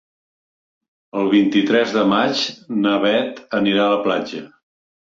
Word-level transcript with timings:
El 1.19 1.29
vint-i-tres 1.33 1.95
de 1.97 2.07
maig 2.15 2.43
na 2.81 2.97
Beth 3.07 3.47
anirà 3.63 3.89
a 3.89 3.97
la 3.97 4.05
platja. 4.11 4.47